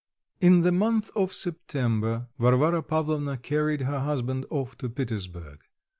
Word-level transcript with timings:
In 0.39 0.61
the 0.61 0.71
month 0.71 1.11
of 1.15 1.31
September, 1.31 2.25
Varvara 2.39 2.81
Pavlovna 2.81 3.37
carried 3.37 3.81
her 3.81 3.99
husband 3.99 4.47
off 4.49 4.75
to 4.79 4.89
Petersburg. 4.89 5.59